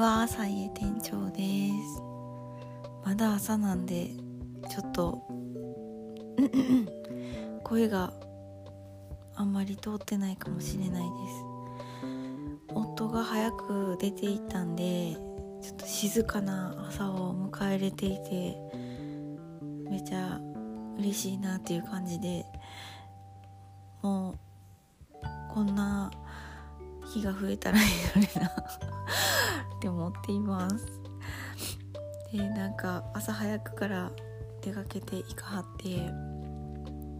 [0.00, 2.00] は、さいえ店長です。
[3.04, 4.08] まだ朝なんで、
[4.70, 5.22] ちょっと、
[7.62, 8.10] 声が
[9.34, 11.44] あんまり通ってないかもしれないです。
[12.74, 15.18] 夫が早く出て行ったんで、
[15.60, 18.56] ちょっと静かな朝を迎えれていて、
[19.90, 20.40] めちゃ
[20.96, 22.46] 嬉しいなっていう感じで、
[24.00, 24.38] もう、
[25.52, 26.10] こんな
[27.10, 27.84] 日が増えたらいい
[28.16, 28.46] のにな。
[28.46, 30.86] って思っています。
[32.32, 34.12] でなんか朝早くから
[34.62, 36.12] 出かけていかはって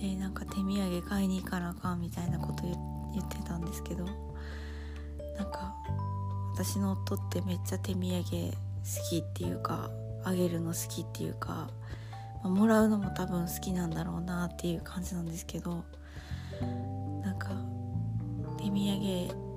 [0.00, 5.74] でなんか手土産買いに行かなあかんみたいなこと言ってたんですけどなんか
[6.54, 9.90] 私の夫ってめっちゃ手土産好きっていうか
[10.24, 11.68] あげるの好きっていうか、
[12.44, 15.84] まあもらうのも多分好きなんだろうなっていう感じなんですけど
[17.24, 17.50] なんか
[18.58, 19.51] 手土産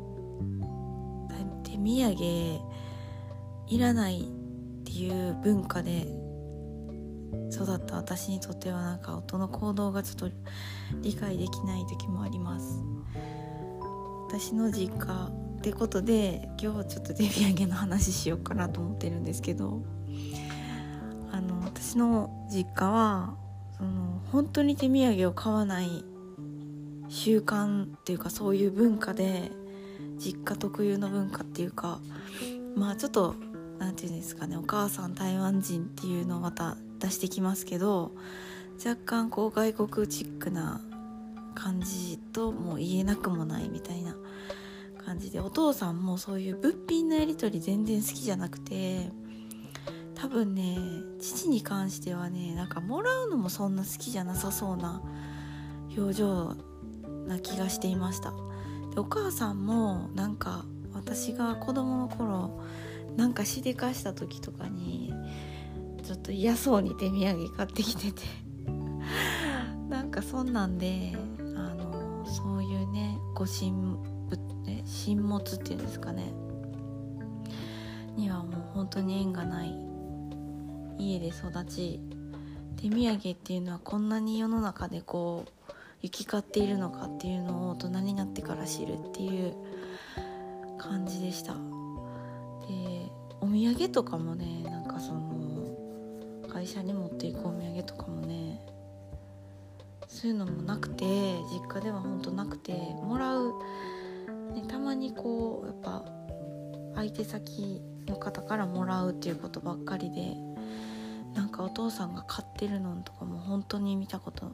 [1.75, 2.61] 手土産
[3.67, 4.23] いらないっ
[4.85, 6.07] ていう文化で
[7.51, 10.35] 育った私にとってはなんか夫の行動がちょっと
[11.01, 12.81] 理解できない時もあります。
[14.27, 19.81] 私の実家ってことで今日はちょっと手土産の話しようかなと思ってるんですけど
[21.31, 23.37] あの私の実家は
[23.77, 26.03] その本当に手土産を買わない
[27.07, 29.51] 習慣っていうかそういう文化で
[30.17, 31.99] 実家特有の文化っていうか
[32.75, 33.35] まあちょっと
[33.79, 38.11] 何て言うんですかねお母さん台湾人っていうのをまた出してきますけど
[38.83, 40.81] 若干こう外国チックな
[41.53, 44.15] 感じともう言えなくもないみたいな
[45.05, 49.09] 感じでお父さんもそういう物品のやり取り全然好きじゃなくて
[50.15, 50.77] 多分ね
[51.21, 55.01] 父に関してはねなんかもらうのもそんな好きじゃなさそうな
[55.95, 56.55] 表情
[57.27, 58.33] な気がしていました。
[58.95, 62.61] お母さんもなんか私が子供の頃
[63.17, 65.13] なんかしでかした時とかに
[66.03, 68.21] ちょっと嫌そうに手土産買ってきてて。
[69.89, 71.15] なんかそんなんで
[71.55, 73.71] あのそういうねご神
[75.05, 76.33] 神物っていうんですかね。
[78.15, 79.73] にはもう本当に縁がない。
[80.97, 81.99] 家で育ち
[82.77, 85.49] 手土産っていうのはこんなに世の中でこう
[86.05, 89.55] 行き交っているのかっていうのを大人になってから知るっていう
[90.77, 91.53] 感じでした。
[91.53, 91.57] で
[93.41, 98.61] お土産とかもねなんかその会社に持っていくお土産とかもね
[100.07, 101.05] そういうのもなくて
[101.51, 103.53] 実家ではほんとなくてもらう、
[104.53, 106.05] ね、たまにこうやっぱ
[106.93, 110.35] 相手先の方からもらうっていうことばっかりで
[111.33, 114.51] なんかお父さんが買ってるのとかも本当に見たこと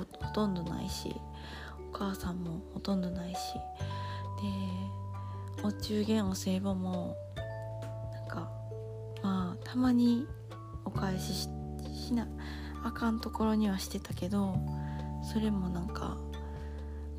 [0.00, 0.04] ほ
[0.34, 1.14] とんどないし
[1.92, 3.54] お母さんもほとんどないし。
[4.42, 4.92] で
[5.62, 7.16] お中元お歳暮も
[8.12, 8.50] なんか
[9.22, 10.26] まあたまに
[10.84, 11.48] お返しし
[11.94, 12.26] しな
[12.82, 14.56] あかんところにはしてたけど
[15.32, 16.16] それもなんか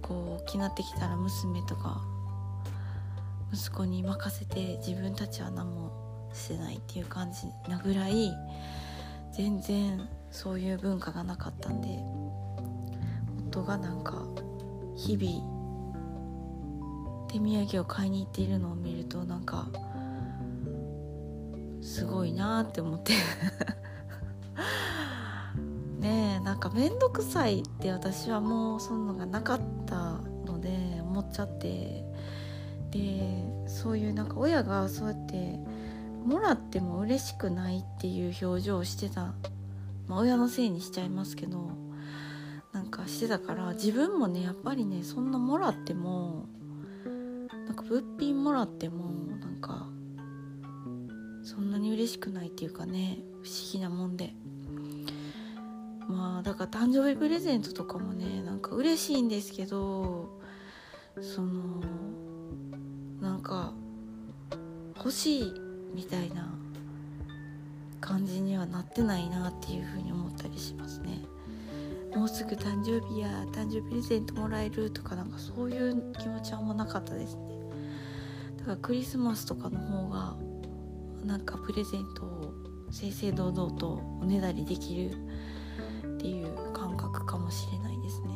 [0.02, 2.02] こう大きなってきたら娘とか
[3.54, 8.34] 息子に任せて自分たちは何もしてないっていう感じなぐらい
[9.32, 11.88] 全然そういう文化がなかったんで。
[13.54, 14.26] 夫がなんか
[14.96, 15.54] 日々
[17.32, 19.68] 手土産を買いに行っているのを見るとなんか
[21.82, 23.14] すごいなって思って。
[26.00, 32.04] ねえなんか面倒くさいって私はもうそんなのがなかったので思っちゃって。
[32.92, 35.60] でそういうなんか親がそうやって
[36.26, 39.34] もらっても嬉しくないっていう表情をしてた、
[40.08, 41.83] まあ、親のせいにしちゃいますけど。
[42.74, 46.48] なんかしてたから自分もねやっぱりねそんなもらっても
[47.68, 49.06] なんか物品もらっても
[49.40, 49.88] なんか
[51.44, 54.34] そんなに嬉しくないっていうかね不思議なもんで。
[56.08, 60.38] まあだから誕生日プレゼントとかもねなんか嬉しいんですけど
[61.22, 61.82] その
[63.22, 63.74] なんか
[64.98, 65.54] 欲しい
[65.94, 66.54] みたいな
[68.02, 71.22] 感じにはなってないなっていうふうに思ったりしますね。
[72.16, 77.42] もうすぐ誕生日や誕生日プレゼントもらえるとかなんかそういう気持ちはあんまなかったですね。
[78.60, 80.36] だからクリスマスとかの方が
[81.26, 82.54] なんかプレゼントを
[82.92, 85.12] 正々堂々とおねだりできる
[86.16, 88.28] っていう感覚かもしれないですね。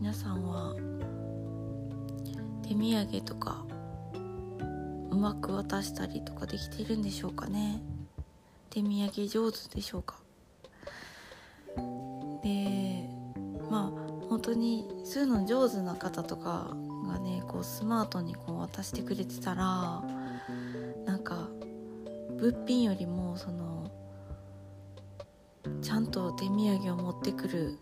[0.00, 0.74] 皆さんは
[2.62, 3.64] 手土産とか
[5.10, 7.80] うまく渡したりとかできてるんでしょうかね。
[8.68, 10.20] 手土産上手でしょうか。
[12.46, 13.08] で
[13.68, 16.76] まあ本当にそういうの上手な方とか
[17.08, 20.02] がねこうスマートにこう渡してくれてたら
[21.04, 21.48] なんか
[22.38, 23.90] 物品よりもその
[25.82, 27.78] ちゃんと手土産を持ってくる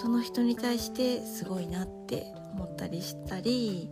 [0.00, 3.90] その人に対してすごいなって思ったりしたり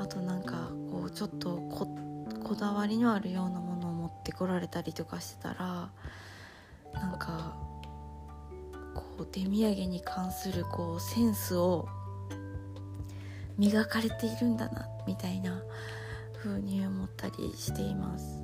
[0.00, 5.90] あとなんかこうちょっとこだわりのあるようなものを持ってこられたりとかしてたら
[6.94, 7.67] なんか
[9.18, 11.88] こう手土産に関するこうセンスを
[13.58, 15.60] 磨かれているんだなみたいな
[16.40, 18.40] 風に思ったりしています。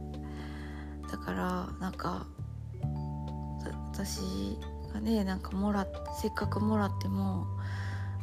[1.12, 2.26] だからなんか
[3.92, 4.58] 私
[4.92, 5.86] がねなんかもら
[6.20, 7.46] せっかくもらっても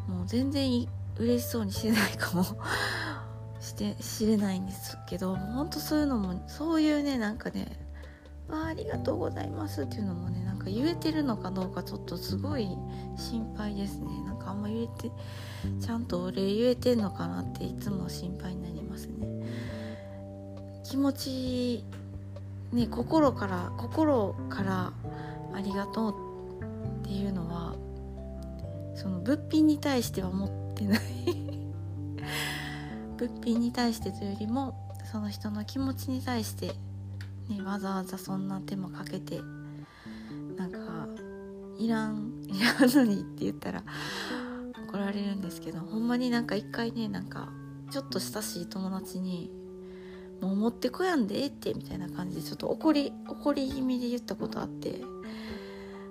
[0.09, 2.44] もう全然嬉しそうにしてないかも
[3.62, 7.88] して知れないんですけどほんとそういうのもそういうねなんかね
[8.50, 12.68] あありがとうございますっていうのもねか言えてるのかどうかちょっとすごい
[13.18, 14.08] 心配ですね。
[14.25, 15.12] なんかあんま言えて
[15.80, 19.28] ちゃんとお礼言えてんのかなっていつも心配になりますね。
[20.84, 21.86] 気持ち
[22.74, 24.94] ね心から心から
[25.54, 26.16] ありがとう
[27.04, 27.75] っていうのは
[28.96, 31.02] その物品に対しては持ってない。
[33.18, 34.75] 物品に対してというよりも
[35.12, 36.74] その人の気持ちに対して、
[37.50, 39.42] ね、わざわざそんな手もかけて
[41.81, 43.83] いらんいらんのにって言ったら
[44.88, 47.50] 怒られるんですけどほんまになんか一回ねなんか
[47.89, 49.51] ちょっと親しい友達に
[50.42, 55.01] 「もう持ってこやんでええって」みたいな感じでちょっと怒り怒り気味で言ったことあって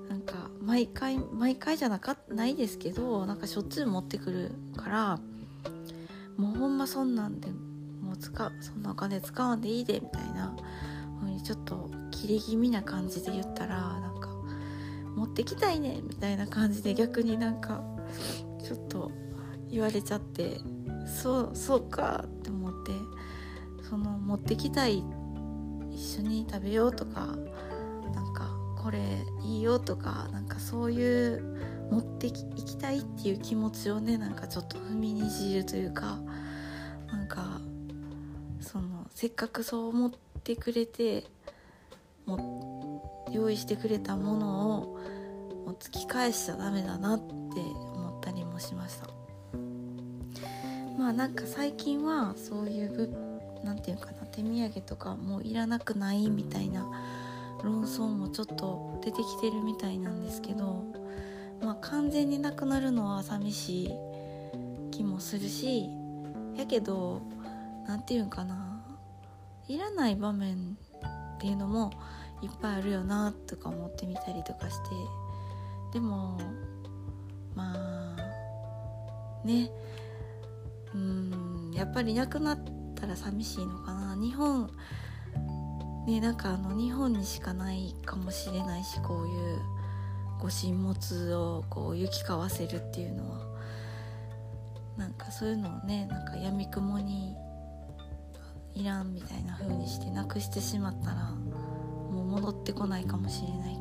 [0.09, 5.21] なんか毎回毎回じゃなかないですけどなんかしょっちゅう持ってくるから
[6.37, 7.49] もうほんまそんなんで
[8.03, 10.57] もう使そんなお金使わんでいいでみたいな
[11.21, 14.30] 風にちょっとキレ気味な感じで言ったらなんか
[15.17, 17.83] 持ってきたいねみたいな感じで逆になんか
[18.65, 19.11] ちょっと
[19.71, 20.59] 言われちゃって
[21.07, 22.93] そうそうかって思って
[23.89, 25.03] その持ってきたい
[25.93, 27.27] 一緒に食べようとか
[28.15, 28.51] なんか
[28.83, 28.99] これ
[29.45, 31.61] いいよとかなんかそういう
[31.91, 36.19] 持っていきたいっていう気持ちをねなんかちょっと踏みにじるというか
[37.09, 37.61] なんか
[38.61, 40.11] そのせっかくそう思っ
[40.45, 41.25] てくれて
[42.27, 45.00] も用意してくれたものを
[45.71, 47.25] もう突き返しちゃダメだなって
[47.61, 49.07] 思ったりもしました。
[50.99, 53.17] まあなんか最近はそういう
[53.63, 56.91] 何て言うかな手土産とかもういらなくないみたいな
[57.63, 60.83] 論争もちょっと出てきてるみたいなんですけど
[61.63, 63.91] まあ完全になくなるのは寂しい
[64.91, 65.89] 気もするし
[66.57, 67.23] やけど
[67.87, 68.83] 何て言うんかな
[69.69, 70.77] いらない場面
[71.37, 71.93] っていうのも
[72.43, 74.97] いっぱいあるよなとか思ってみたりとかして
[75.93, 76.39] でも
[77.55, 79.71] まあね。
[80.95, 82.59] うんやっぱりいなくなっ
[82.97, 84.17] たら寂しいのかな。
[84.17, 84.71] 日本
[86.07, 89.59] ねなんかあの日本にしかないかもしれないしこういう
[90.41, 93.51] ご神物をこう行き交わせるっていうのは。
[94.97, 97.35] なんかそういうのをねなんかやみくもに
[98.75, 103.80] いらんみたいな風にしてなくしてしまったらもう戻ってこないかもしれない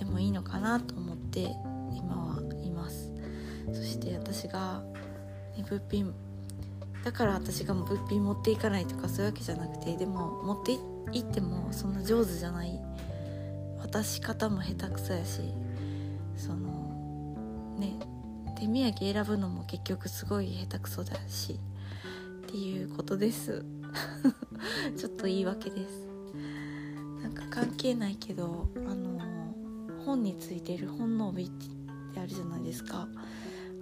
[0.00, 1.40] ってもいいのかなと思って
[1.92, 3.12] 今はいます。
[3.70, 4.82] そして私が、
[5.56, 6.14] ね、物品
[7.04, 10.72] だから私が物品持っていかないとかそういうわけじゃなくてでも持って
[11.16, 12.80] いってもそんな上手じゃない
[13.78, 15.40] 渡し方も下手くそやし
[16.36, 17.98] そのね
[18.58, 21.58] 手土産選ぶのも結局すごい下手くそだし
[22.46, 23.64] っていうことです。
[24.96, 26.06] ちょっと言い訳です。
[27.22, 29.29] なんか関係ないけどあの
[30.04, 31.50] 本についている本の帯っ
[32.14, 33.08] てあるじゃないですか。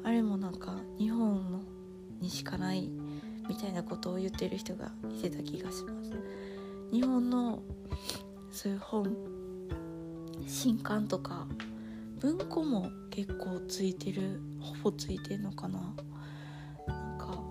[0.04, 1.60] あれもなんか日本の
[2.20, 2.90] にしかない
[3.48, 6.12] みたいなことを言ってる人がいてた気がします。
[6.92, 7.62] 日本の
[8.50, 9.16] そういう本
[10.46, 11.46] 新刊とか
[12.20, 15.78] 文庫も結構ついてるほぼついてんのかな。
[16.86, 17.42] なんか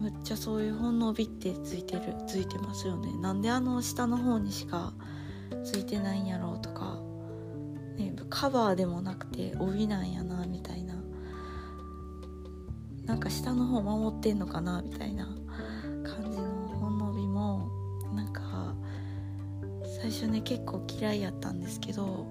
[0.00, 3.12] むっちゃそういう本の帯ってついてるついてますよね。
[3.20, 4.92] なんであの下の方にしか
[5.64, 6.98] ついてないんやろうとか、
[8.00, 10.94] ね、カバーでもなくて帯なんやなみたいな。
[13.04, 15.26] なんか下の方守ってんのかなみたいな
[16.04, 16.44] 感じの
[16.80, 17.68] 本の帯も
[18.14, 18.72] なんか
[20.00, 22.28] 最初ね結構嫌いやったんですけど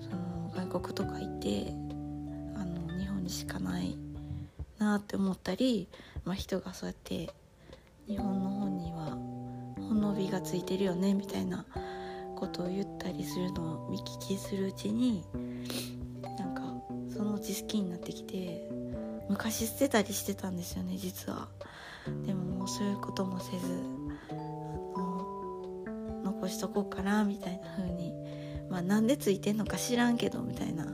[0.00, 1.66] その外国とか行って
[2.56, 3.98] あの日本にしかない
[4.78, 5.88] なって思ったり、
[6.24, 7.28] まあ、人がそうやって
[8.08, 9.18] 日本の本には
[9.76, 11.66] 本の帯がついてるよねみたいな
[12.34, 15.24] ことを言ったりするのを見聞きするうちに
[16.38, 16.62] なんか
[17.14, 18.68] そのうち好きになってきて
[19.28, 21.48] 昔捨てたりしてたんですよね実は。
[22.26, 23.94] でももうそういうこともせず
[26.44, 28.12] こしとこうかなみたいな風に。
[28.68, 30.86] まあなんでついてんのか知らんけどみたいな。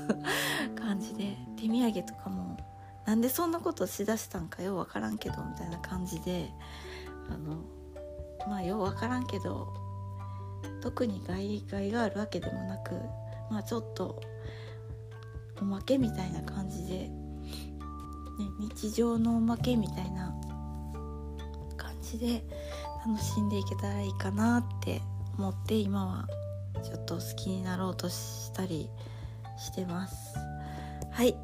[0.74, 1.36] 感じで。
[1.56, 2.56] 手土産とかも
[3.04, 6.50] なんでそんなことしだしたんかようわからんけどみたいな感じで。
[7.30, 7.58] あの
[8.48, 9.68] まあようわからんけど
[10.80, 12.94] 特に害害があるわけでもなく
[13.50, 14.20] まあちょっと
[15.60, 17.10] おまけみたいな感じで、ね、
[18.60, 20.34] 日常のおまけみたいな
[21.76, 22.44] 感じで
[23.06, 25.00] 楽しんでいけたらいいかなって
[25.36, 26.28] 思って今は
[26.84, 28.88] ちょっと好きになろうとしたり
[29.58, 30.36] してます。
[31.10, 31.36] はい。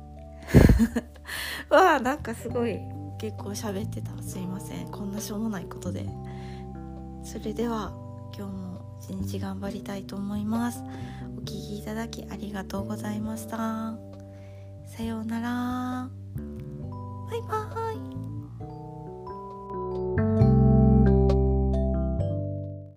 [1.71, 2.79] わあなんかすごい
[3.19, 4.11] 結構喋ってた。
[4.23, 4.91] すいません。
[4.91, 6.07] こんなしょうもないことで。
[7.25, 7.93] それでは
[8.37, 8.74] 今日も
[9.05, 10.83] 一日頑張りたいと思います。
[11.37, 13.95] お聴きいただきありがとうございました。
[14.87, 16.09] さようなら。
[17.31, 18.14] バイバーイ。